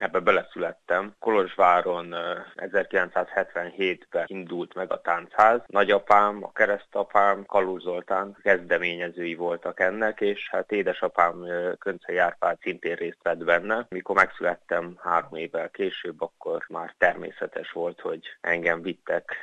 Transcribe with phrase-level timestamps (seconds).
[0.00, 1.14] Ebbe beleszülettem.
[1.18, 2.14] Kolozsváron
[2.56, 5.60] 1977-ben indult meg a táncház.
[5.66, 11.44] Nagyapám, a keresztapám, Kalóz Zoltán kezdeményezői voltak ennek, és hát édesapám
[11.78, 13.86] Köncei Árpád szintén részt vett benne.
[13.88, 19.36] Mikor megszülettem három évvel később, akkor már természetes volt, hogy engem vittek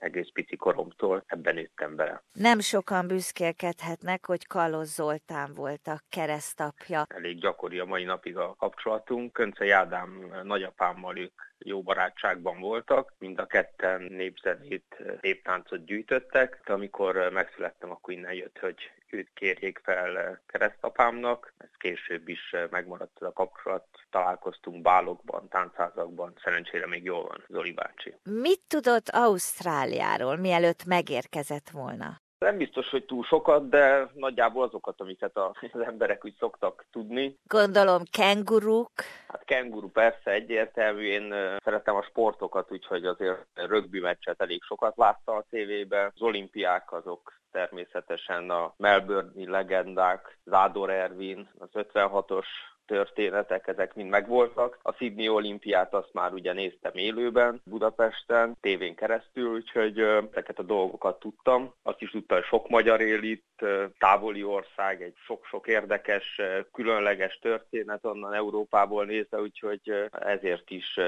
[0.00, 2.22] egész pici koromtól ebben nőttem bele.
[2.32, 7.04] Nem sokan büszkélkedhetnek, hogy Kalos Zoltán volt a keresztapja.
[7.08, 9.32] Elég gyakori a mai napig a kapcsolatunk.
[9.32, 17.30] Könce Ádám nagyapámmal ők jó barátságban voltak, mind a ketten népzenét, néptáncot gyűjtöttek, de amikor
[17.32, 21.54] megszülettem, akkor innen jött, hogy őt kérjék fel keresztapámnak.
[21.58, 23.86] Ez később is megmaradt a kapcsolat.
[24.10, 28.14] Találkoztunk bálokban, táncházakban, szerencsére még jól van Zoli bácsi.
[28.22, 32.20] Mit tudott Ausztráliáról, mielőtt megérkezett volna?
[32.38, 37.36] Nem biztos, hogy túl sokat, de nagyjából azokat, amiket az emberek úgy szoktak tudni.
[37.48, 38.90] Gondolom kenguruk.
[39.28, 45.36] Hát kenguru persze egyértelmű, én szeretem a sportokat, úgyhogy azért rögbi meccset elég sokat láttam
[45.36, 46.10] a tévében.
[46.14, 52.46] Az olimpiák azok természetesen a Melbourne-i legendák, Zádor Ervin, az 56-os
[52.90, 54.78] történetek, ezek mind megvoltak.
[54.82, 59.98] A Sydney olimpiát azt már ugye néztem élőben, Budapesten, tévén keresztül, úgyhogy
[60.30, 61.74] ezeket a dolgokat tudtam.
[61.82, 63.64] Azt is tudtam, hogy sok magyar él itt,
[63.98, 66.40] távoli ország, egy sok-sok érdekes,
[66.72, 70.98] különleges történet onnan Európából nézve, úgyhogy ezért is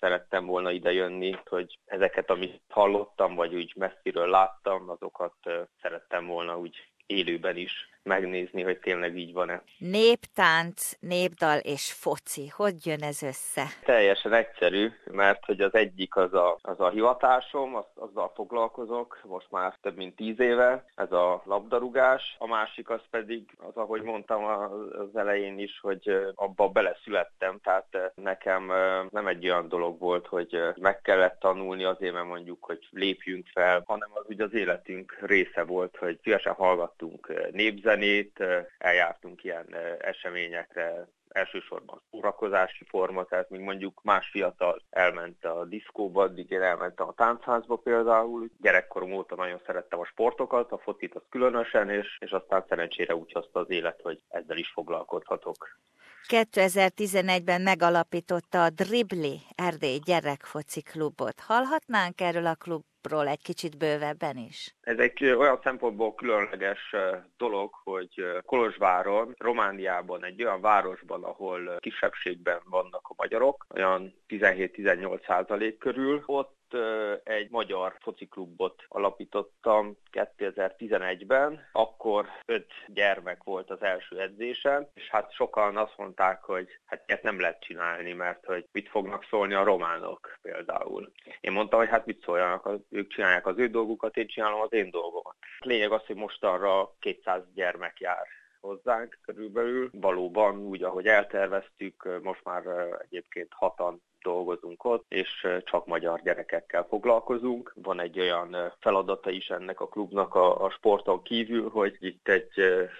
[0.00, 5.34] szerettem volna ide jönni, hogy ezeket, amit hallottam, vagy úgy messziről láttam, azokat
[5.82, 9.62] szerettem volna úgy élőben is megnézni, hogy tényleg így van-e.
[9.78, 13.64] Néptánc, népdal és foci, hogy jön ez össze?
[13.84, 19.50] Teljesen egyszerű, mert hogy az egyik az a, az a hivatásom, az, azzal foglalkozok most
[19.50, 24.44] már több mint tíz éve, ez a labdarúgás, a másik az pedig az, ahogy mondtam
[24.44, 28.72] az elején is, hogy abba beleszülettem, tehát nekem
[29.10, 33.82] nem egy olyan dolog volt, hogy meg kellett tanulni azért, mert mondjuk, hogy lépjünk fel,
[33.86, 38.44] hanem az ugye az életünk része volt, hogy szívesen hallgattunk népzenét, zenét,
[38.78, 39.66] eljártunk ilyen
[40.00, 47.08] eseményekre, elsősorban szórakozási forma, tehát még mondjuk más fiatal elment a diszkóba, addig én elmentem
[47.08, 48.48] a táncházba például.
[48.60, 53.32] Gyerekkorom óta nagyon szerettem a sportokat, a focit az különösen, és, és aztán szerencsére úgy
[53.32, 55.78] hozta az élet, hogy ezzel is foglalkozhatok.
[56.28, 61.40] 2011-ben megalapította a Dribli Erdély Gyerekfoci Klubot.
[61.40, 64.74] Hallhatnánk erről a klub ról egy kicsit bővebben is?
[64.80, 66.94] Ez egy olyan szempontból különleges
[67.36, 75.78] dolog, hogy Kolozsváron, Romániában, egy olyan városban, ahol kisebbségben vannak a magyarok, olyan 17-18 százalék
[75.78, 76.56] körül, ott
[77.24, 85.76] egy magyar fociklubot alapítottam 2011-ben, akkor öt gyermek volt az első edzésen, és hát sokan
[85.76, 90.38] azt mondták, hogy hát ilyet nem lehet csinálni, mert hogy mit fognak szólni a románok
[90.42, 91.12] például.
[91.40, 94.90] Én mondtam, hogy hát mit szóljanak, ők csinálják az ő dolgukat, én csinálom az én
[94.90, 95.36] dolgomat.
[95.58, 98.26] Lényeg az, hogy mostanra 200 gyermek jár
[98.60, 99.90] hozzánk körülbelül.
[99.92, 102.62] Valóban úgy, ahogy elterveztük, most már
[103.02, 107.72] egyébként hatan dolgozunk ott, és csak magyar gyerekekkel foglalkozunk.
[107.74, 112.52] Van egy olyan feladata is ennek a klubnak a, a sporton kívül, hogy itt egy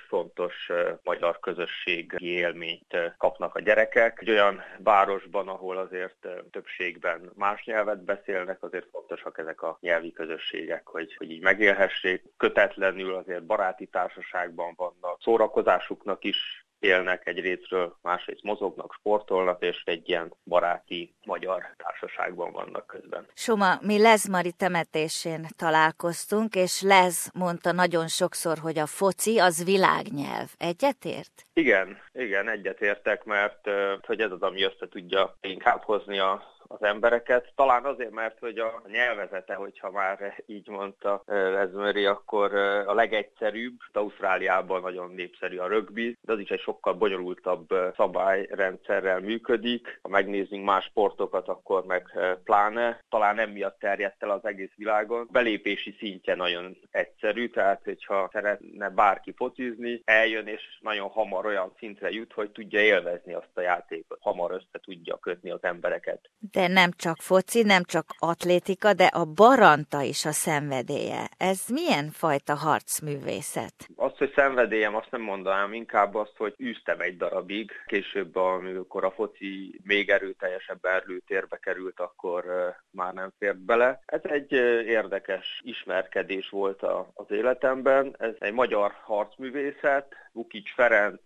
[0.08, 0.70] fontos
[1.02, 4.18] magyar közösségi élményt kapnak a gyerekek.
[4.20, 10.86] Egy olyan városban, ahol azért többségben más nyelvet beszélnek, azért fontosak ezek a nyelvi közösségek,
[10.86, 12.22] hogy, hogy így megélhessék.
[12.36, 20.08] Kötetlenül azért baráti társaságban vannak, szórakozásuknak is élnek egy részről, másrészt mozognak, sportolnak, és egy
[20.08, 23.26] ilyen baráti magyar társaságban vannak közben.
[23.34, 30.48] Soma, mi Lezmari temetésén találkoztunk, és Lez mondta nagyon sokszor, hogy a foci az világnyelv.
[30.58, 31.46] Egyetért?
[31.52, 33.70] Igen, igen, egyetértek, mert
[34.06, 37.52] hogy ez az, ami össze tudja inkább hozni a az embereket.
[37.54, 42.54] Talán azért, mert hogy a nyelvezete, hogyha már így mondta Lesmeri, akkor
[42.86, 43.78] a legegyszerűbb.
[43.92, 49.98] Ausztráliában nagyon népszerű a rögbi, de az is egy sokkal bonyolultabb szabályrendszerrel működik.
[50.03, 53.00] Ha megnézzünk más sportokat, akkor meg pláne.
[53.09, 55.28] Talán emiatt terjedt el az egész világon.
[55.33, 62.10] Belépési szintje nagyon egyszerű, tehát hogyha szeretne bárki focizni, eljön és nagyon hamar olyan szintre
[62.10, 64.18] jut, hogy tudja élvezni azt a játékot.
[64.21, 66.30] Hamar össze tudja kötni az embereket.
[66.54, 71.28] De nem csak foci, nem csak atlétika, de a baranta is a szenvedélye.
[71.39, 73.74] Ez milyen fajta harcművészet?
[73.97, 77.71] Azt, hogy szenvedélyem, azt nem mondanám, inkább azt, hogy űztem egy darabig.
[77.86, 82.45] Később, amikor a foci még erőteljesebb erlőtérbe került, akkor
[82.91, 84.03] már nem fért bele.
[84.06, 84.53] Ez egy
[84.86, 86.83] érdekes ismerkedés volt
[87.15, 88.16] az életemben.
[88.18, 91.22] Ez egy magyar harcművészet, Vukic Ferenc,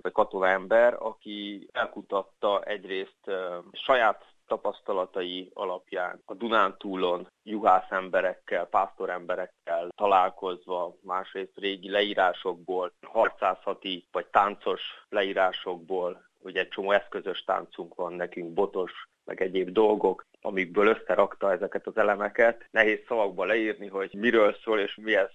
[0.00, 3.30] vagy katona ember, aki elkutatta egyrészt
[3.72, 14.26] saját tapasztalatai alapján a Dunántúlon juhász emberekkel, pásztor emberekkel találkozva, másrészt régi leírásokból, harcászati vagy
[14.26, 18.92] táncos leírásokból, hogy egy csomó eszközös táncunk van nekünk, botos,
[19.24, 22.66] meg egyéb dolgok, amikből összerakta ezeket az elemeket.
[22.70, 25.30] Nehéz szavakba leírni, hogy miről szól és mihez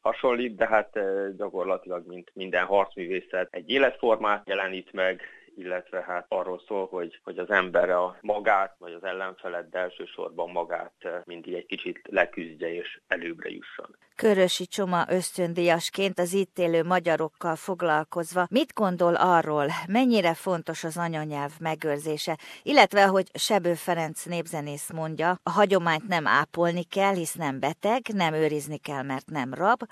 [0.00, 0.98] hasonlít, de hát
[1.36, 5.22] gyakorlatilag, mint minden harcművészet, egy életformát jelenít meg,
[5.58, 10.50] illetve hát arról szól, hogy, hogy az ember a magát, vagy az ellenfelet, de elsősorban
[10.50, 13.96] magát eh, mindig egy kicsit leküzdje és előbbre jusson.
[14.16, 21.50] Körösi Csoma ösztöndíjasként az itt élő magyarokkal foglalkozva mit gondol arról, mennyire fontos az anyanyelv
[21.60, 28.02] megőrzése, illetve, hogy Sebő Ferenc népzenész mondja, a hagyományt nem ápolni kell, hisz nem beteg,
[28.14, 29.82] nem őrizni kell, mert nem rab,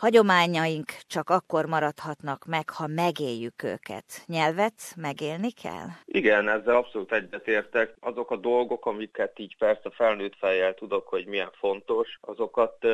[0.00, 4.04] Hagyományaink csak akkor maradhatnak meg, ha megéljük őket.
[4.26, 5.86] Nyelvet megélni kell?
[6.04, 7.94] Igen, ezzel abszolút egyetértek.
[8.00, 12.86] Azok a dolgok, amiket így persze felnőtt fejjel tudok, hogy milyen fontos, azokat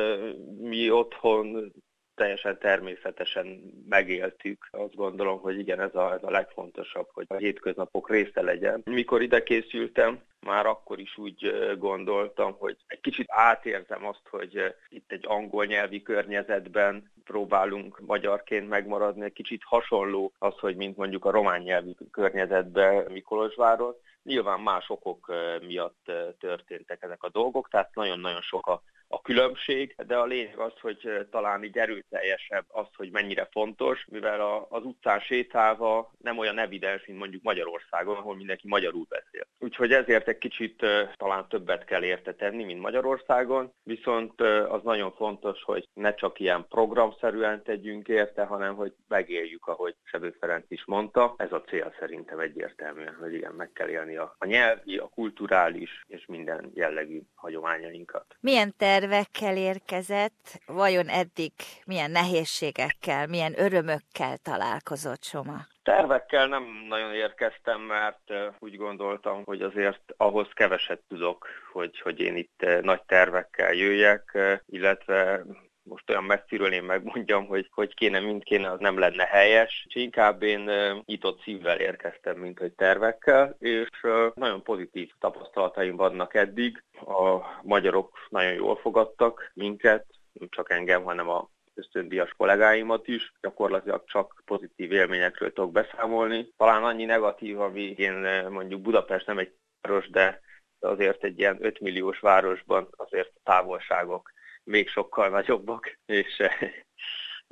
[0.59, 1.73] mi otthon
[2.15, 3.45] teljesen természetesen
[3.89, 4.67] megéltük.
[4.71, 8.81] Azt gondolom, hogy igen, ez a, ez a legfontosabb, hogy a hétköznapok része legyen.
[8.85, 15.11] Mikor ide készültem, már akkor is úgy gondoltam, hogy egy kicsit átérzem azt, hogy itt
[15.11, 21.31] egy angol nyelvi környezetben próbálunk magyarként megmaradni, egy kicsit hasonló az, hogy mint mondjuk a
[21.31, 23.95] román nyelvi környezetben Mikolosváron.
[24.23, 25.33] Nyilván más okok
[25.67, 30.73] miatt történtek ezek a dolgok, tehát nagyon-nagyon sok a a különbség, de a lényeg az,
[30.81, 36.57] hogy talán így erőteljesebb az, hogy mennyire fontos, mivel a, az utcán sétálva nem olyan
[36.57, 39.47] evidens, mint mondjuk Magyarországon, ahol mindenki magyarul beszél.
[39.59, 45.63] Úgyhogy ezért egy kicsit talán többet kell érte tenni, mint Magyarországon, viszont az nagyon fontos,
[45.63, 51.33] hogy ne csak ilyen programszerűen tegyünk érte, hanem hogy megéljük, ahogy Sebő Ferenc is mondta.
[51.37, 56.05] Ez a cél szerintem egyértelműen, hogy igen, meg kell élni a, a nyelvi, a kulturális
[56.07, 58.25] és minden jellegű hagyományainkat.
[58.39, 61.51] Milyen te tervekkel érkezett, vajon eddig
[61.85, 65.57] milyen nehézségekkel, milyen örömökkel találkozott Soma?
[65.83, 72.35] Tervekkel nem nagyon érkeztem, mert úgy gondoltam, hogy azért ahhoz keveset tudok, hogy, hogy én
[72.35, 75.43] itt nagy tervekkel jöjjek, illetve
[75.89, 79.85] most olyan messziről én megmondjam, hogy hogy kéne, mint kéne, az nem lenne helyes.
[79.87, 80.71] És inkább én
[81.05, 83.89] nyitott szívvel érkeztem, mint hogy tervekkel, és
[84.33, 86.83] nagyon pozitív tapasztalataim vannak eddig.
[87.05, 94.03] A magyarok nagyon jól fogadtak minket, nem csak engem, hanem a ösztöndíjas kollégáimat is, gyakorlatilag
[94.05, 96.53] csak pozitív élményekről tudok beszámolni.
[96.57, 100.41] Talán annyi negatív, ami én mondjuk Budapest nem egy város, de
[100.79, 104.31] azért egy ilyen 5 milliós városban azért a távolságok
[104.67, 106.43] még sokkal nagyobbak, és,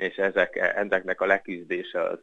[0.06, 2.20] és ezek, ezeknek a leküzdése az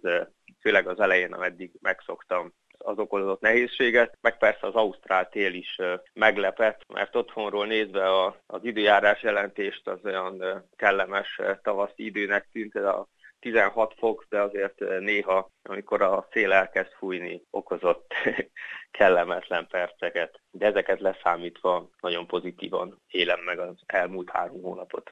[0.61, 5.79] főleg az elején, ameddig megszoktam, az okozott nehézséget, meg persze az Ausztrál tél is
[6.13, 13.09] meglepett, mert otthonról nézve a, az időjárás jelentést az olyan kellemes tavaszi időnek tűnt, a
[13.43, 18.15] 16 fok, de azért néha, amikor a szél elkezd fújni, okozott
[18.99, 20.41] kellemetlen perceket.
[20.51, 25.11] De ezeket leszámítva nagyon pozitívan élem meg az elmúlt három hónapot.